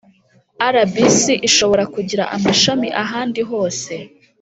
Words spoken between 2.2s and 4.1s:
amashami ahandi hose